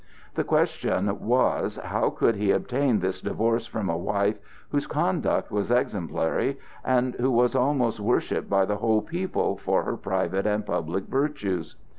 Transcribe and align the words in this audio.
The 0.33 0.43
question 0.43 1.15
was, 1.19 1.75
how 1.77 2.09
could 2.09 2.35
he 2.35 2.49
obtain 2.49 2.97
this 3.01 3.21
divorce 3.21 3.67
from 3.67 3.87
a 3.87 3.95
wife 3.95 4.39
whose 4.69 4.87
conduct 4.87 5.51
was 5.51 5.69
exemplary, 5.69 6.57
and 6.83 7.13
who 7.19 7.29
was 7.29 7.53
almost 7.53 7.99
worshipped 7.99 8.49
by 8.49 8.65
the 8.65 8.77
whole 8.77 9.03
people 9.03 9.57
for 9.57 9.83
her 9.83 9.97
private 9.97 10.47
and 10.47 10.65
public 10.65 11.03
virtues? 11.03 11.75